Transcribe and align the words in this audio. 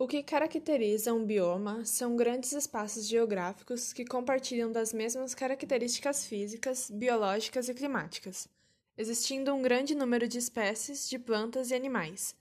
O 0.00 0.06
que 0.06 0.22
caracteriza 0.22 1.12
um 1.12 1.24
bioma 1.24 1.84
são 1.84 2.14
grandes 2.14 2.52
espaços 2.52 3.04
geográficos 3.08 3.92
que 3.92 4.04
compartilham 4.04 4.70
das 4.70 4.92
mesmas 4.92 5.34
características 5.34 6.24
físicas, 6.24 6.88
biológicas 6.88 7.68
e 7.68 7.74
climáticas, 7.74 8.46
existindo 8.96 9.52
um 9.52 9.60
grande 9.60 9.96
número 9.96 10.28
de 10.28 10.38
espécies 10.38 11.08
de 11.08 11.18
plantas 11.18 11.72
e 11.72 11.74
animais. 11.74 12.32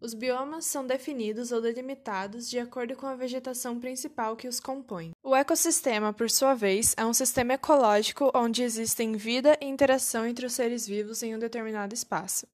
Os 0.00 0.14
biomas 0.14 0.64
são 0.64 0.86
definidos 0.86 1.50
ou 1.50 1.60
delimitados 1.60 2.48
de 2.48 2.60
acordo 2.60 2.94
com 2.94 3.06
a 3.06 3.16
vegetação 3.16 3.80
principal 3.80 4.36
que 4.36 4.46
os 4.46 4.60
compõe. 4.60 5.10
O 5.24 5.34
ecossistema, 5.34 6.12
por 6.12 6.30
sua 6.30 6.54
vez, 6.54 6.94
é 6.96 7.04
um 7.04 7.12
sistema 7.12 7.54
ecológico 7.54 8.30
onde 8.32 8.62
existem 8.62 9.16
vida 9.16 9.58
e 9.60 9.66
interação 9.66 10.24
entre 10.24 10.46
os 10.46 10.52
seres 10.52 10.86
vivos 10.86 11.20
em 11.24 11.34
um 11.34 11.38
determinado 11.40 11.94
espaço, 11.94 12.46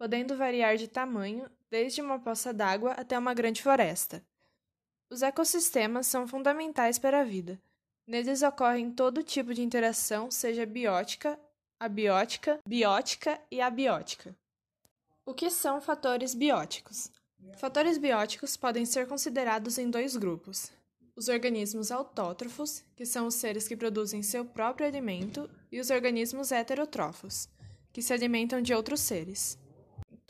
podendo 0.00 0.34
variar 0.34 0.78
de 0.78 0.88
tamanho 0.88 1.46
desde 1.70 2.00
uma 2.00 2.18
poça 2.18 2.54
d'água 2.54 2.92
até 2.92 3.18
uma 3.18 3.34
grande 3.34 3.60
floresta. 3.60 4.24
Os 5.10 5.20
ecossistemas 5.20 6.06
são 6.06 6.26
fundamentais 6.26 6.98
para 6.98 7.20
a 7.20 7.24
vida. 7.24 7.60
Neles 8.06 8.40
ocorrem 8.40 8.90
todo 8.90 9.22
tipo 9.22 9.52
de 9.52 9.60
interação, 9.60 10.30
seja 10.30 10.64
biótica, 10.64 11.38
abiótica, 11.78 12.58
biótica 12.66 13.38
e 13.50 13.60
abiótica. 13.60 14.34
O 15.26 15.34
que 15.34 15.50
são 15.50 15.82
fatores 15.82 16.34
bióticos? 16.34 17.10
Fatores 17.58 17.98
bióticos 17.98 18.56
podem 18.56 18.86
ser 18.86 19.06
considerados 19.06 19.76
em 19.76 19.90
dois 19.90 20.16
grupos: 20.16 20.72
os 21.14 21.28
organismos 21.28 21.90
autótrofos, 21.90 22.82
que 22.96 23.04
são 23.04 23.26
os 23.26 23.34
seres 23.34 23.68
que 23.68 23.76
produzem 23.76 24.22
seu 24.22 24.46
próprio 24.46 24.86
alimento, 24.86 25.48
e 25.70 25.78
os 25.78 25.90
organismos 25.90 26.50
heterotrófos, 26.50 27.50
que 27.92 28.00
se 28.00 28.14
alimentam 28.14 28.62
de 28.62 28.72
outros 28.72 29.00
seres. 29.00 29.58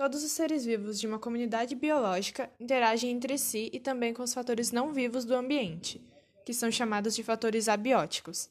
Todos 0.00 0.24
os 0.24 0.32
seres 0.32 0.64
vivos 0.64 0.98
de 0.98 1.06
uma 1.06 1.18
comunidade 1.18 1.74
biológica 1.74 2.50
interagem 2.58 3.10
entre 3.10 3.36
si 3.36 3.68
e 3.70 3.78
também 3.78 4.14
com 4.14 4.22
os 4.22 4.32
fatores 4.32 4.72
não 4.72 4.94
vivos 4.94 5.26
do 5.26 5.34
ambiente, 5.34 6.00
que 6.42 6.54
são 6.54 6.72
chamados 6.72 7.14
de 7.14 7.22
fatores 7.22 7.68
abióticos. 7.68 8.48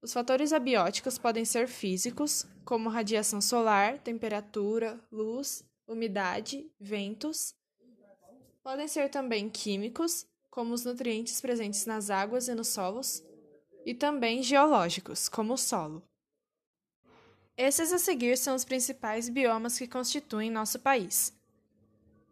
Os 0.00 0.12
fatores 0.12 0.52
abióticos 0.52 1.18
podem 1.18 1.44
ser 1.44 1.66
físicos, 1.66 2.46
como 2.64 2.88
radiação 2.88 3.40
solar, 3.40 3.98
temperatura, 3.98 5.00
luz, 5.10 5.64
umidade, 5.88 6.70
ventos. 6.78 7.52
Podem 8.62 8.86
ser 8.86 9.08
também 9.10 9.50
químicos, 9.50 10.24
como 10.52 10.72
os 10.72 10.84
nutrientes 10.84 11.40
presentes 11.40 11.84
nas 11.84 12.10
águas 12.10 12.46
e 12.46 12.54
nos 12.54 12.68
solos, 12.68 13.24
e 13.84 13.92
também 13.92 14.40
geológicos, 14.40 15.28
como 15.28 15.54
o 15.54 15.58
solo. 15.58 16.00
Esses 17.64 17.92
a 17.92 17.98
seguir 17.98 18.36
são 18.36 18.56
os 18.56 18.64
principais 18.64 19.28
biomas 19.28 19.78
que 19.78 19.86
constituem 19.86 20.50
nosso 20.50 20.80
país. 20.80 21.32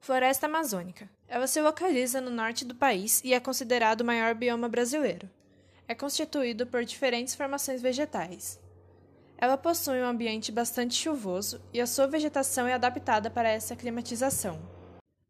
Floresta 0.01 0.47
Amazônica. 0.47 1.09
Ela 1.29 1.47
se 1.47 1.63
localiza 1.63 2.21
no 2.21 2.33
norte 2.33 2.65
do 2.65 2.75
país 2.75 3.23
e 3.23 3.33
é 3.33 3.39
considerado 3.39 4.01
o 4.01 4.05
maior 4.05 4.35
bioma 4.35 4.69
brasileiro. 4.69 5.31
É 5.87 5.95
constituído 5.95 6.67
por 6.67 6.85
diferentes 6.85 7.37
formações 7.37 7.81
vegetais. 7.81 8.59
Ela 9.39 9.57
possui 9.57 10.01
um 10.01 10.09
ambiente 10.09 10.51
bastante 10.51 10.95
chuvoso 10.95 11.63
e 11.73 11.81
a 11.81 11.87
sua 11.87 12.09
vegetação 12.09 12.67
é 12.67 12.75
adaptada 12.75 13.31
para 13.31 13.49
essa 13.49 13.77
climatização. 13.77 14.61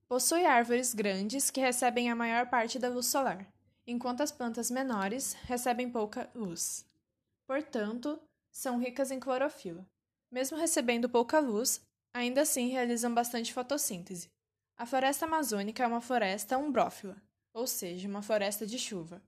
Possui 0.08 0.46
árvores 0.46 0.94
grandes 0.94 1.50
que 1.50 1.60
recebem 1.60 2.10
a 2.10 2.16
maior 2.16 2.46
parte 2.46 2.78
da 2.78 2.88
luz 2.88 3.04
solar, 3.04 3.46
enquanto 3.86 4.22
as 4.22 4.32
plantas 4.32 4.70
menores 4.70 5.36
recebem 5.44 5.90
pouca 5.90 6.30
luz. 6.34 6.86
Portanto, 7.46 8.18
são 8.50 8.78
ricas 8.78 9.10
em 9.10 9.20
clorofila. 9.20 9.86
Mesmo 10.30 10.56
recebendo 10.56 11.08
pouca 11.08 11.40
luz, 11.40 11.80
ainda 12.12 12.42
assim 12.42 12.68
realizam 12.68 13.12
bastante 13.12 13.52
fotossíntese. 13.52 14.30
A 14.76 14.86
floresta 14.86 15.26
amazônica 15.26 15.82
é 15.82 15.86
uma 15.86 16.00
floresta 16.00 16.56
umbrófila, 16.56 17.20
ou 17.52 17.66
seja, 17.66 18.08
uma 18.08 18.22
floresta 18.22 18.66
de 18.66 18.78
chuva. 18.78 19.22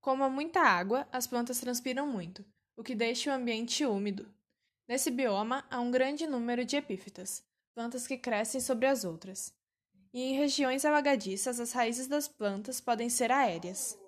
Como 0.00 0.24
há 0.24 0.30
muita 0.30 0.60
água, 0.60 1.06
as 1.12 1.26
plantas 1.26 1.60
transpiram 1.60 2.06
muito, 2.06 2.44
o 2.76 2.82
que 2.82 2.94
deixa 2.94 3.30
o 3.30 3.34
ambiente 3.34 3.84
úmido. 3.84 4.32
Nesse 4.86 5.10
bioma 5.10 5.66
há 5.70 5.80
um 5.80 5.90
grande 5.90 6.26
número 6.26 6.64
de 6.64 6.76
epífitas, 6.76 7.44
plantas 7.74 8.06
que 8.06 8.16
crescem 8.16 8.60
sobre 8.60 8.86
as 8.86 9.04
outras. 9.04 9.52
E 10.12 10.22
em 10.22 10.36
regiões 10.36 10.84
alagadiças, 10.84 11.60
as 11.60 11.72
raízes 11.72 12.06
das 12.06 12.26
plantas 12.26 12.80
podem 12.80 13.10
ser 13.10 13.30
aéreas. 13.30 13.98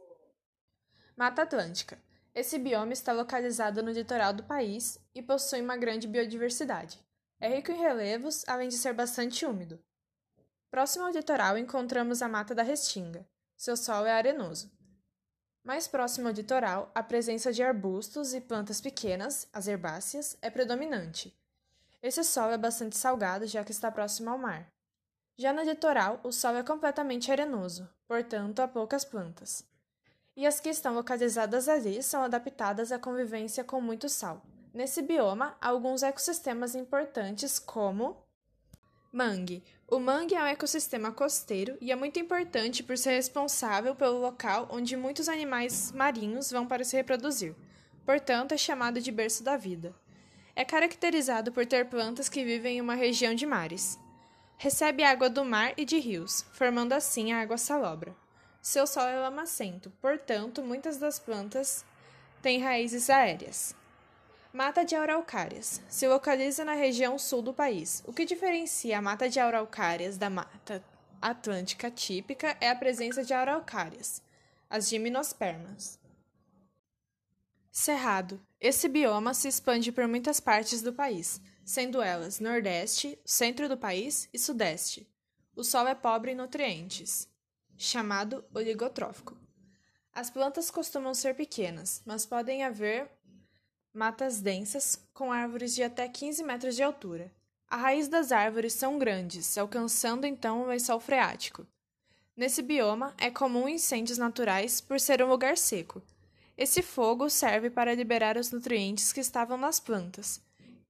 Mata 1.15 1.43
Atlântica 1.43 1.99
esse 2.35 2.59
bioma 2.59 2.93
está 2.93 3.13
localizado 3.13 3.83
no 3.83 3.91
litoral 3.91 4.33
do 4.33 4.45
país 4.45 4.99
e 5.15 5.21
possui 5.21 5.61
uma 5.61 5.77
grande 5.77 6.07
biodiversidade. 6.07 6.99
É 7.41 7.49
rico 7.49 7.73
em 7.73 7.79
relevos, 7.79 8.45
além 8.47 8.69
de 8.69 8.77
ser 8.77 8.93
bastante 8.93 9.45
úmido. 9.45 9.83
Próximo 10.71 11.07
ao 11.07 11.11
litoral 11.11 11.59
encontramos 11.59 12.23
a 12.23 12.29
Mata 12.29 12.55
da 12.55 12.63
Restinga. 12.63 13.27
Seu 13.57 13.77
solo 13.77 14.07
é 14.07 14.13
arenoso. 14.13 14.71
Mais 15.65 15.89
próximo 15.89 16.29
ao 16.29 16.35
litoral, 16.35 16.91
a 16.95 17.03
presença 17.03 17.53
de 17.53 17.63
arbustos 17.63 18.33
e 18.33 18.41
plantas 18.41 18.81
pequenas, 18.81 19.49
as 19.53 19.67
herbáceas, 19.67 20.39
é 20.41 20.49
predominante. 20.49 21.37
Esse 22.03 22.23
solo 22.23 22.53
é 22.53 22.59
bastante 22.59 22.97
salgado, 22.97 23.47
já 23.47 23.65
que 23.65 23.73
está 23.73 23.91
próximo 23.91 24.31
ao 24.31 24.39
mar. 24.39 24.71
Já 25.37 25.53
no 25.53 25.63
litoral, 25.63 26.21
o 26.23 26.31
solo 26.31 26.59
é 26.59 26.63
completamente 26.63 27.31
arenoso, 27.33 27.89
portanto, 28.07 28.61
há 28.61 28.69
poucas 28.69 29.05
plantas 29.05 29.69
e 30.37 30.47
as 30.47 30.61
que 30.61 30.69
estão 30.69 30.95
localizadas 30.95 31.69
ali 31.69 32.03
são 32.03 32.23
adaptadas 32.23 32.93
à 32.93 32.99
convivência 32.99 33.65
com 33.65 33.81
muito 33.81 34.09
sal. 34.09 34.43
Nesse 34.73 35.03
bioma, 35.03 35.57
há 35.61 35.69
alguns 35.69 36.03
ecossistemas 36.03 36.75
importantes, 36.75 37.59
como 37.59 38.17
mangue. 39.13 39.63
O 39.89 39.99
mangue 39.99 40.37
é 40.37 40.43
um 40.43 40.47
ecossistema 40.47 41.11
costeiro 41.11 41.77
e 41.81 41.91
é 41.91 41.97
muito 41.97 42.21
importante 42.21 42.83
por 42.83 42.97
ser 42.97 43.11
responsável 43.11 43.95
pelo 43.97 44.21
local 44.21 44.69
onde 44.71 44.97
muitos 44.97 45.29
animais 45.29 45.91
marinhos 45.91 46.51
vão 46.51 46.67
para 46.67 46.85
se 46.85 46.97
reproduzir. 46.97 47.55
Portanto, 48.07 48.53
é 48.53 48.57
chamado 48.57 49.01
de 49.01 49.11
berço 49.11 49.43
da 49.43 49.57
vida. 49.57 49.95
É 50.55 50.65
caracterizado 50.65 51.51
por 51.51 51.67
ter 51.67 51.87
plantas 51.87 52.29
que 52.29 52.45
vivem 52.45 52.79
em 52.79 52.81
uma 52.81 52.95
região 52.95 53.35
de 53.35 53.47
mares. 53.47 53.99
Recebe 54.57 55.03
água 55.03 55.29
do 55.29 55.45
mar 55.45 55.73
e 55.77 55.85
de 55.85 55.99
rios, 55.99 56.45
formando 56.53 56.93
assim 56.93 57.33
a 57.33 57.41
água 57.41 57.57
salobra. 57.57 58.15
Seu 58.63 58.87
solo 58.87 59.09
é 59.09 59.19
lamacento, 59.19 59.91
portanto, 60.03 60.63
muitas 60.63 60.99
das 60.99 61.19
plantas 61.19 61.85
têm 62.43 62.61
raízes 62.61 63.09
aéreas. 63.09 63.75
Mata 64.53 64.85
de 64.85 64.95
araucárias. 64.95 65.81
Se 65.89 66.07
localiza 66.07 66.65
na 66.65 66.75
região 66.75 67.19
sul 67.19 67.41
do 67.41 67.55
país. 67.55 68.03
O 68.07 68.13
que 68.13 68.27
diferencia 68.27 68.99
a 68.99 69.03
mata 69.03 69.31
de 69.31 69.41
araucárias 69.41 70.19
da 70.19 70.29
mata 70.29 70.85
atlântica 71.23 71.91
típica 71.91 72.57
é 72.61 72.69
a 72.69 72.77
presença 72.77 73.25
de 73.25 73.33
araucárias, 73.33 74.23
as 74.69 74.89
gimnospermas. 74.89 75.99
Cerrado. 77.71 78.45
Esse 78.61 78.89
bioma 78.89 79.33
se 79.33 79.49
expande 79.49 79.91
por 79.91 80.07
muitas 80.07 80.39
partes 80.39 80.83
do 80.83 80.93
país, 80.93 81.41
sendo 81.65 82.03
elas 82.03 82.41
Nordeste, 82.41 83.19
centro 83.25 83.71
do 83.71 83.77
país 83.77 84.29
e 84.35 84.39
Sudeste. 84.39 85.09
O 85.57 85.65
solo 85.65 85.89
é 85.89 85.95
pobre 85.95 86.33
em 86.33 86.35
nutrientes 86.35 87.31
chamado 87.83 88.45
oligotrófico. 88.55 89.35
As 90.13 90.29
plantas 90.29 90.71
costumam 90.71 91.15
ser 91.15 91.35
pequenas, 91.35 92.03
mas 92.05 92.27
podem 92.27 92.63
haver 92.63 93.11
matas 93.91 94.43
densas 94.43 95.03
com 95.15 95.33
árvores 95.33 95.75
de 95.75 95.83
até 95.83 96.07
15 96.07 96.45
metros 96.45 96.77
de 96.77 96.83
altura. 96.83 97.33
A 97.67 97.79
raiz 97.79 98.07
das 98.07 98.33
árvores 98.33 98.75
são 98.75 98.99
grandes, 98.99 99.57
alcançando 99.57 100.27
então 100.27 100.61
o 100.61 100.67
lençol 100.67 101.01
freático. 101.01 101.67
Nesse 102.37 102.61
bioma 102.61 103.15
é 103.17 103.31
comum 103.31 103.67
incêndios 103.67 104.19
naturais 104.19 104.83
por 104.83 105.01
ser 105.01 105.23
um 105.23 105.29
lugar 105.29 105.57
seco. 105.57 106.03
Esse 106.59 106.83
fogo 106.83 107.31
serve 107.31 107.71
para 107.71 107.95
liberar 107.95 108.37
os 108.37 108.51
nutrientes 108.51 109.11
que 109.11 109.21
estavam 109.21 109.57
nas 109.57 109.81
plantas, 109.81 110.43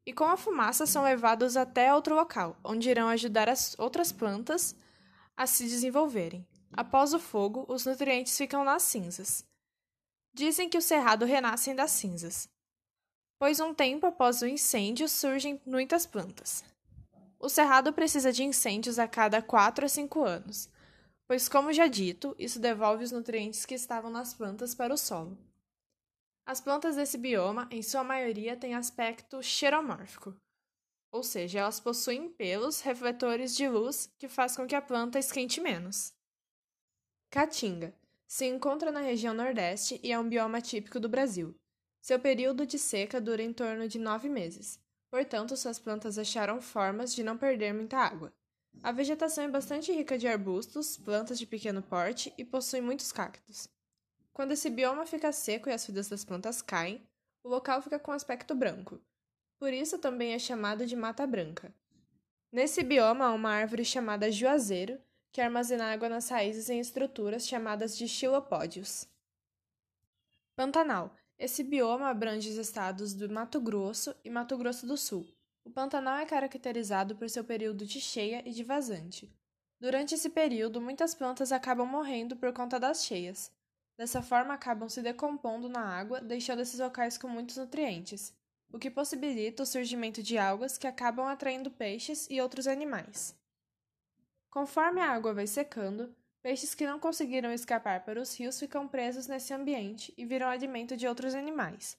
e 0.05 0.13
com 0.13 0.25
a 0.25 0.37
fumaça 0.37 0.87
são 0.87 1.05
levados 1.05 1.57
até 1.57 1.95
outro 1.95 2.17
local, 2.17 2.57
onde 2.65 2.91
irão 2.91 3.09
ajudar 3.09 3.49
as 3.49 3.79
outras 3.79 4.11
plantas 4.11 4.75
a 5.37 5.47
se 5.47 5.65
desenvolverem. 5.65 6.45
Após 6.73 7.13
o 7.13 7.19
fogo, 7.19 7.65
os 7.69 7.85
nutrientes 7.85 8.37
ficam 8.37 8.65
nas 8.65 8.83
cinzas. 8.85 9.45
Dizem 10.33 10.69
que 10.69 10.79
o 10.79 10.83
cerrado 10.83 11.25
renascem 11.25 11.75
das 11.75 11.91
cinzas, 11.91 12.49
pois 13.39 13.59
um 13.59 13.75
tempo 13.75 14.07
após 14.07 14.43
o 14.43 14.47
incêndio 14.47 15.09
surgem 15.09 15.61
muitas 15.67 16.07
plantas. 16.07 16.63
O 17.39 17.49
cerrado 17.49 17.93
precisa 17.93 18.33
de 18.33 18.45
incêndios 18.45 18.99
a 18.99 19.09
cada 19.09 19.43
4 19.43 19.87
a 19.87 19.89
5 19.89 20.23
anos, 20.23 20.69
pois, 21.27 21.49
como 21.49 21.73
já 21.73 21.87
dito, 21.87 22.37
isso 22.39 22.61
devolve 22.61 23.03
os 23.03 23.13
nutrientes 23.13 23.65
que 23.65 23.75
estavam 23.75 24.11
nas 24.11 24.35
plantas 24.35 24.75
para 24.75 24.93
o 24.93 24.99
solo. 24.99 25.39
As 26.47 26.61
plantas 26.61 26.97
desse 26.97 27.17
bioma, 27.17 27.67
em 27.71 27.83
sua 27.83 28.05
maioria, 28.05 28.57
têm 28.57 28.75
aspecto 28.75 29.43
xeromórfico, 29.43 30.37
ou 31.11 31.23
seja, 31.23 31.61
elas 31.61 31.81
possuem 31.81 32.29
pelos 32.29 32.81
refletores 32.81 33.57
de 33.57 33.69
luz 33.69 34.13
que 34.19 34.29
faz 34.29 34.57
com 34.57 34.67
que 34.67 34.75
a 34.75 34.83
planta 34.83 35.19
esquente 35.19 35.61
menos. 35.61 36.13
Caatinga. 37.31 37.95
Se 38.27 38.45
encontra 38.45 38.91
na 38.91 38.99
região 38.99 39.33
Nordeste 39.33 40.01
e 40.03 40.11
é 40.11 40.19
um 40.19 40.29
bioma 40.29 40.61
típico 40.61 40.99
do 40.99 41.09
Brasil. 41.09 41.55
Seu 42.03 42.19
período 42.19 42.67
de 42.67 42.77
seca 42.77 43.21
dura 43.21 43.41
em 43.41 43.53
torno 43.53 43.87
de 43.87 44.01
nove 44.01 44.29
meses, 44.29 44.81
portanto, 45.09 45.57
suas 45.57 45.79
plantas 45.79 46.19
acharam 46.19 46.61
formas 46.61 47.15
de 47.15 47.23
não 47.23 47.39
perder 47.39 47.73
muita 47.73 47.99
água. 47.99 48.33
A 48.83 48.91
vegetação 48.91 49.45
é 49.45 49.49
bastante 49.49 49.93
rica 49.93 50.19
de 50.19 50.27
arbustos, 50.27 50.97
plantas 50.97 51.39
de 51.39 51.47
pequeno 51.47 51.83
porte 51.83 52.35
e 52.37 52.45
possui 52.45 52.81
muitos 52.81 53.13
cactos. 53.13 53.69
Quando 54.33 54.51
esse 54.51 54.69
bioma 54.69 55.07
fica 55.07 55.31
seco 55.31 55.69
e 55.69 55.73
as 55.73 55.87
folhas 55.87 56.09
das 56.09 56.25
plantas 56.25 56.61
caem, 56.61 57.01
o 57.45 57.49
local 57.49 57.81
fica 57.81 58.01
com 58.01 58.11
aspecto 58.11 58.57
branco. 58.57 59.01
Por 59.57 59.73
isso 59.73 59.99
também 59.99 60.33
é 60.33 60.39
chamado 60.41 60.85
de 60.85 60.97
Mata 60.97 61.25
Branca. 61.29 61.73
Nesse 62.51 62.83
bioma 62.83 63.27
há 63.27 63.33
uma 63.33 63.51
árvore 63.51 63.85
chamada 63.85 64.33
juazeiro, 64.33 65.01
que 65.33 65.41
armazena 65.41 65.93
água 65.93 66.09
nas 66.09 66.29
raízes 66.29 66.69
em 66.69 66.81
estruturas 66.81 67.47
chamadas 67.47 67.97
de 67.97 68.09
xilopódios. 68.09 69.09
Pantanal. 70.57 71.15
Esse 71.39 71.65
bioma 71.65 72.11
abrange 72.11 72.51
os 72.51 72.57
estados 72.57 73.15
do 73.15 73.27
Mato 73.31 73.59
Grosso 73.61 74.15
e 74.23 74.29
Mato 74.29 74.59
Grosso 74.59 74.87
do 74.87 74.97
Sul. 74.97 75.27
O 75.65 75.71
Pantanal 75.71 76.19
é 76.19 76.27
caracterizado 76.27 77.17
por 77.17 77.31
seu 77.31 77.43
período 77.43 77.87
de 77.87 77.99
cheia 77.99 78.43
e 78.47 78.53
de 78.53 78.63
vazante. 78.63 79.33
Durante 79.81 80.15
esse 80.15 80.29
período, 80.29 80.81
muitas 80.81 81.15
plantas 81.15 81.51
acabam 81.51 81.87
morrendo 81.87 82.37
por 82.37 82.53
conta 82.53 82.79
das 82.79 83.05
cheias. 83.07 83.51
Dessa 83.97 84.21
forma, 84.21 84.53
acabam 84.53 84.89
se 84.89 85.01
decompondo 85.01 85.67
na 85.67 85.81
água, 85.81 86.21
deixando 86.21 86.61
esses 86.61 86.79
locais 86.79 87.17
com 87.17 87.29
muitos 87.29 87.57
nutrientes, 87.57 88.35
o 88.71 88.79
que 88.79 88.91
possibilita 88.91 89.63
o 89.63 89.67
surgimento 89.67 90.23
de 90.23 90.37
algas 90.37 90.77
que 90.77 90.87
acabam 90.87 91.27
atraindo 91.27 91.71
peixes 91.71 92.27
e 92.29 92.39
outros 92.39 92.67
animais. 92.67 93.35
Conforme 94.51 95.01
a 95.01 95.13
água 95.13 95.33
vai 95.33 95.47
secando, 95.47 96.13
peixes 96.43 96.75
que 96.75 96.87
não 96.87 96.99
conseguiram 96.99 97.53
escapar 97.53 98.05
para 98.05 98.21
os 98.21 98.37
rios 98.37 98.59
ficam 98.59 98.89
presos 98.89 99.29
nesse 99.29 99.55
ambiente 99.55 100.13
e 100.17 100.25
viram 100.25 100.49
alimento 100.49 100.97
de 100.97 101.07
outros 101.07 101.35
animais. 101.37 101.97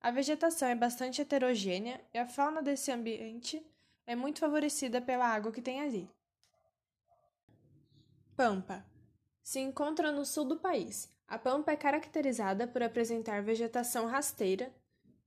A 0.00 0.10
vegetação 0.10 0.68
é 0.68 0.74
bastante 0.74 1.20
heterogênea 1.20 2.00
e 2.12 2.18
a 2.18 2.26
fauna 2.26 2.62
desse 2.62 2.90
ambiente 2.90 3.64
é 4.06 4.16
muito 4.16 4.40
favorecida 4.40 5.00
pela 5.00 5.26
água 5.26 5.52
que 5.52 5.60
tem 5.60 5.80
ali. 5.80 6.10
Pampa 8.34 8.84
se 9.42 9.60
encontra 9.60 10.10
no 10.10 10.24
sul 10.24 10.44
do 10.44 10.56
país, 10.56 11.12
a 11.28 11.38
pampa 11.38 11.72
é 11.72 11.76
caracterizada 11.76 12.66
por 12.66 12.82
apresentar 12.82 13.42
vegetação 13.42 14.06
rasteira 14.06 14.72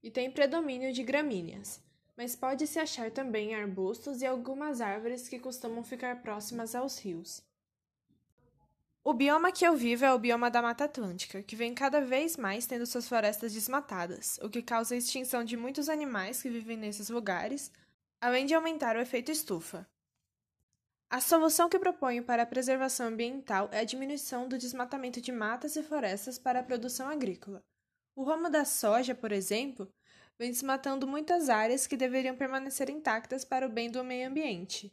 e 0.01 0.09
tem 0.09 0.31
predomínio 0.31 0.91
de 0.91 1.03
gramíneas, 1.03 1.81
mas 2.17 2.35
pode-se 2.35 2.79
achar 2.79 3.11
também 3.11 3.55
arbustos 3.55 4.21
e 4.21 4.25
algumas 4.25 4.81
árvores 4.81 5.27
que 5.27 5.39
costumam 5.39 5.83
ficar 5.83 6.21
próximas 6.21 6.73
aos 6.75 6.97
rios. 6.99 7.43
O 9.03 9.13
bioma 9.13 9.51
que 9.51 9.63
eu 9.63 9.75
vivo 9.75 10.03
é 10.03 10.11
o 10.11 10.17
bioma 10.17 10.49
da 10.49 10.63
Mata 10.63 10.85
Atlântica, 10.85 11.43
que 11.43 11.55
vem 11.55 11.75
cada 11.75 12.01
vez 12.01 12.35
mais 12.35 12.65
tendo 12.65 12.87
suas 12.87 13.07
florestas 13.07 13.53
desmatadas, 13.53 14.39
o 14.41 14.49
que 14.49 14.63
causa 14.63 14.95
a 14.95 14.97
extinção 14.97 15.43
de 15.43 15.55
muitos 15.55 15.89
animais 15.89 16.41
que 16.41 16.49
vivem 16.49 16.75
nesses 16.75 17.09
lugares, 17.09 17.71
além 18.19 18.47
de 18.47 18.55
aumentar 18.55 18.95
o 18.95 18.99
efeito 18.99 19.31
estufa. 19.31 19.87
A 21.07 21.21
solução 21.21 21.69
que 21.69 21.77
proponho 21.77 22.23
para 22.23 22.41
a 22.41 22.47
preservação 22.47 23.07
ambiental 23.07 23.69
é 23.71 23.79
a 23.79 23.83
diminuição 23.83 24.49
do 24.49 24.57
desmatamento 24.57 25.21
de 25.21 25.31
matas 25.31 25.75
e 25.75 25.83
florestas 25.83 26.39
para 26.39 26.61
a 26.61 26.63
produção 26.63 27.07
agrícola. 27.07 27.63
O 28.15 28.23
ramo 28.23 28.49
da 28.49 28.65
soja, 28.65 29.13
por 29.13 29.31
exemplo, 29.31 29.87
vem 30.37 30.51
desmatando 30.51 31.07
muitas 31.07 31.49
áreas 31.49 31.87
que 31.87 31.97
deveriam 31.97 32.35
permanecer 32.35 32.89
intactas 32.89 33.45
para 33.45 33.65
o 33.65 33.69
bem 33.69 33.89
do 33.89 34.03
meio 34.03 34.27
ambiente. 34.27 34.91